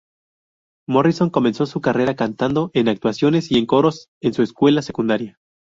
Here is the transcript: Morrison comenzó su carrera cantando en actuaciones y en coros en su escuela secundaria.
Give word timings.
Morrison 0.89 1.29
comenzó 1.29 1.67
su 1.67 1.79
carrera 1.79 2.15
cantando 2.15 2.71
en 2.73 2.89
actuaciones 2.89 3.51
y 3.51 3.59
en 3.59 3.67
coros 3.67 4.09
en 4.19 4.33
su 4.33 4.41
escuela 4.41 4.81
secundaria. 4.81 5.37